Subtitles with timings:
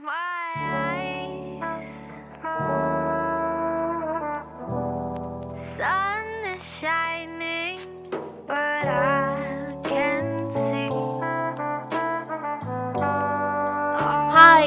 [0.00, 0.14] 嗨，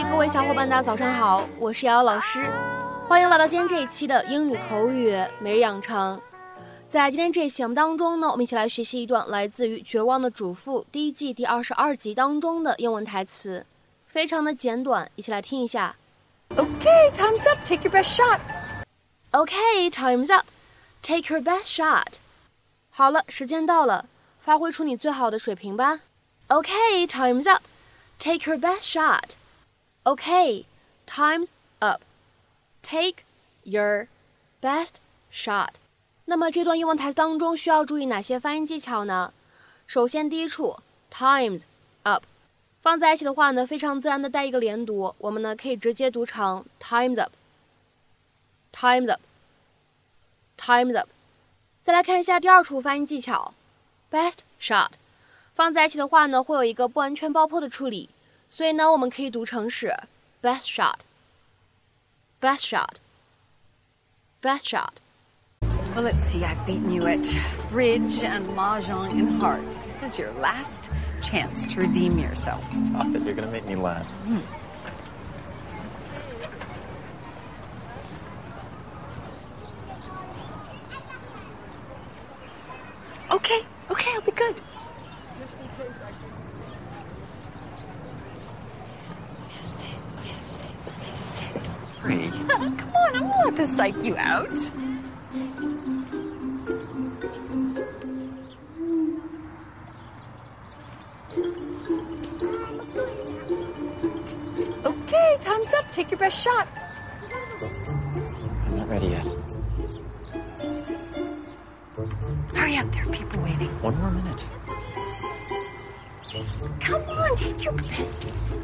[0.10, 2.52] 各位小伙伴，大家早上好，我是瑶瑶老师，
[3.08, 6.20] 欢迎来到今天这一期的英语口语每日养成。
[6.90, 13.66] 在今天这期节目当中呢，我们一起来学习一段来自于《绝望的主妇》第一季第二十二集当中的英文台词，
[14.11, 15.97] 非常的简短，一起来听一下。
[16.51, 17.59] Okay, time's up.
[17.67, 18.41] Take your best shot.
[19.33, 20.47] Okay, time's up.
[21.03, 22.15] Take your best shot.
[22.91, 24.07] 好了，时间到了，
[24.41, 26.01] 发挥出你最好的水平吧。
[26.49, 27.63] Okay, time's up.
[28.19, 29.33] Take your best shot.
[30.05, 30.65] Okay,
[31.07, 31.49] time's
[31.81, 32.03] up.
[32.83, 33.25] Take
[33.65, 34.07] your
[34.63, 34.95] best
[35.33, 35.75] shot.
[36.27, 39.33] 那么这段英文台词当中需要注意哪些发音技巧呢？
[39.87, 40.79] 首先，第一处
[41.13, 41.63] times
[42.05, 42.25] up
[42.82, 51.10] 放在一起的话呢，非常自然的带一个连读，我们呢可以直接读成 times up，times up，times up。
[51.82, 53.54] 再来看一下第二处发音技巧
[54.12, 54.94] ，best shot
[55.54, 58.10] 放在一起的话呢，会有一个不完全爆破的处理，
[58.50, 59.96] 所以呢，我们可以读成是
[60.42, 62.66] best shot，best
[64.42, 65.01] shot，best shot。
[65.94, 66.46] Well, let's see.
[66.46, 67.38] I've beaten you at
[67.70, 69.78] bridge and mahjong and hearts.
[69.80, 70.90] This is your last
[71.22, 72.72] chance to redeem yourself.
[72.72, 73.24] Stop it.
[73.24, 74.08] You're going to make me laugh.
[74.08, 74.38] Hmm.
[83.36, 84.62] Okay, okay, I'll be good.
[89.50, 89.90] Yes, sit,
[90.26, 90.72] yes, sit,
[91.06, 91.70] yes, sit.
[92.78, 94.48] Come on, I'm allowed to psych you out.
[105.93, 106.67] Take your best shot.
[108.67, 109.27] I'm not ready yet.
[112.55, 113.71] Hurry up, there are people waiting.
[113.81, 114.45] One more minute.
[116.81, 118.17] Come on, take your best.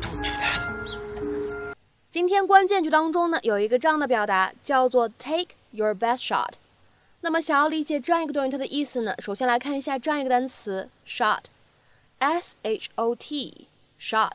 [0.03, 1.75] Don't do that.
[2.11, 6.57] 今天关键句当中呢，有一个这样的表达叫做 take your best shot。
[7.23, 14.33] 那么想要理解这样一个短语它的意思呢，首先来看一下这样一个单词 shot，s h o t，shot。shot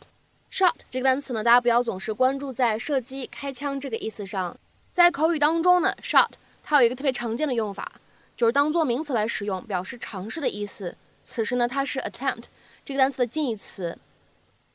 [0.53, 4.55] Shot 这个单词呢，大家不要总是关注在射击、开枪这个意思上，
[4.91, 6.33] 在口语当中呢，shot
[6.63, 7.91] 它有一个特别常见的用法，
[8.37, 10.95] 就是当做名词来使用，表示尝试的意思。
[11.25, 12.45] 此时呢，它是 attempt
[12.85, 13.97] 这个单词的近义词。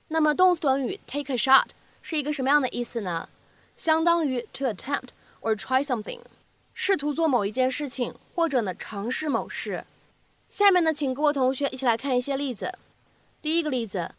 [0.08, 1.68] 那么动词短语 take a shot
[2.02, 3.30] 是一个什么样的意思呢？
[3.76, 5.10] 相当于 to attempt
[5.42, 6.22] or try something，
[6.74, 9.86] 试图做某一件事情，或者呢尝试某事。
[10.50, 12.80] 下面呢，请各位同学一起来看一些例子。
[13.44, 14.16] 第一个例子。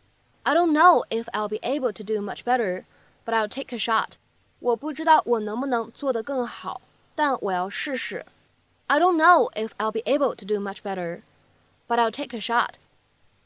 [0.48, 2.84] I don't know if I'll be able to do much better,
[3.26, 4.18] but I'll take a shot.
[4.60, 6.82] 我不知道我能不能做得更好，
[7.16, 8.26] 但我要试试。
[8.88, 11.22] I don't know if I'll be able to do much better,
[11.88, 12.76] but I'll take a shot.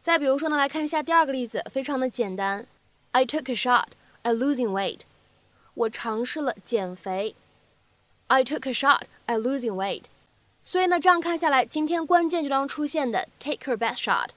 [0.01, 2.65] 再比如说呢，来看一下第二个例子，非常的简单。
[3.11, 3.89] I took a shot
[4.23, 5.01] at losing weight.
[5.73, 7.35] 我尝试了减肥。
[8.27, 10.03] I took a shot at losing weight.
[10.61, 14.29] 所以呢，这样看下来，今天关键句当中出现的 take your best shot。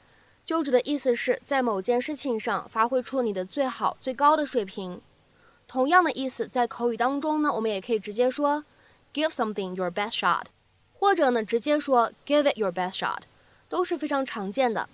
[0.46, 5.02] 就职的意思是在某件事情上发挥出你的最好、最高的水平。
[5.68, 8.64] 同样的意思，在口语当中呢，我们也可以直接说
[9.12, 10.46] give something your best shot，
[11.00, 13.24] 或者呢直接说 give it your best shot，
[13.68, 14.88] 都是非常常见的。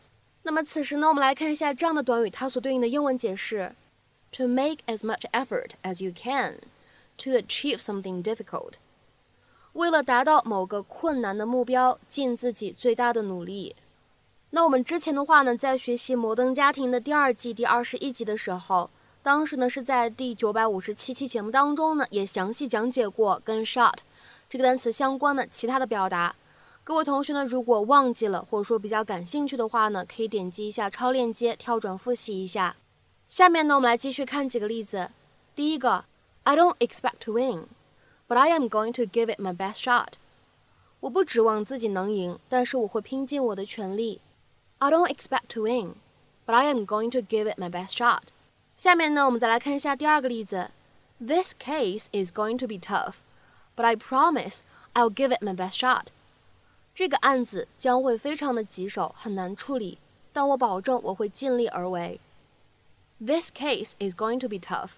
[0.43, 3.75] 那么此时呢，我们来看一下这样的短语它所对应的英文解释
[4.31, 6.59] ：to make as much effort as you can
[7.17, 8.75] to achieve something difficult。
[9.73, 13.75] 为了达到某个困难的目标，尽自己最大的努力。
[14.53, 18.89] 那我们之前的话呢，在学习《摩登家庭》的第二季第二十一集的时候，
[19.23, 23.99] 当时呢是在第九百五十七期节目当中呢，也详细讲解过跟 shot
[24.49, 26.35] 这个单词相关的其他的表达。
[26.83, 32.75] 各位同学呢，如果忘记了或者说比较感兴趣的话呢，可以点击一下超链接跳转复习一下。
[33.29, 35.11] 下面呢，我们来继续看几个例子。
[35.55, 36.03] 第一个
[36.43, 40.07] ，I don't expect to win，but I am going to give it my best shot。
[40.99, 44.19] 我不指望自己能赢，但是我会拼尽我的全力。
[44.80, 45.96] I don't expect to win,
[46.46, 48.24] but I am going to give it my best shot.
[48.76, 50.70] 下面呢，我们再来看一下第二个例子。
[51.18, 53.14] This case is going to be tough,
[53.74, 54.60] but I promise
[54.92, 56.08] I'll give it my best shot.
[56.94, 59.98] 这个案子将会非常的棘手，很难处理，
[60.32, 62.20] 但我保证我会尽力而为。
[63.18, 64.92] This case is going to be tough,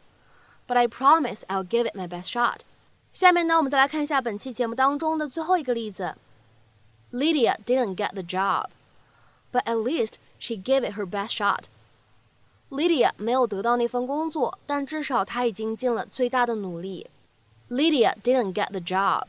[0.67, 2.63] but I promise I'll give it my best shot.
[3.13, 6.17] 下面呢，我们再来看一下本期节目当中的最后一个例子。
[7.13, 8.67] Lydia didn't get the job
[9.54, 11.66] but at least she gave it her best shot.
[12.70, 17.08] Lydia 没有得到那份工作，但至少她已经尽了最大的努力。
[17.70, 19.28] Lydia didn't get the job,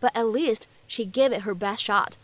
[0.00, 2.14] but at least she gave it her best shot.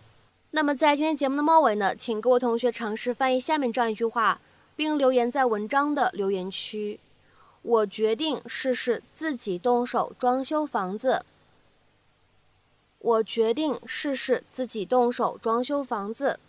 [0.53, 4.41] 那么在今天节目的末尾呢，请各位同学尝试翻译下面这样一句话，
[4.75, 6.99] 并留言在文章的留言区。
[7.63, 11.25] 我决定试试自己动手装修房子。
[12.99, 16.41] 我决定试试自己动手装修房子。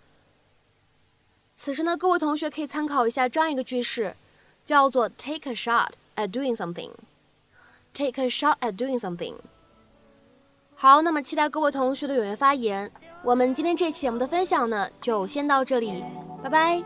[1.64, 4.16] 此时呢，各位同学可以参考一下这样一个句式，
[4.66, 6.90] 叫做 “take a shot at doing something”。
[7.94, 9.36] take a shot at doing something。
[10.74, 12.92] 好，那么期待各位同学的踊跃发言。
[13.22, 16.04] 我们今天这期节目的分享呢，就先到这里，
[16.42, 16.84] 拜拜。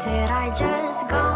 [0.00, 1.29] Did I just go?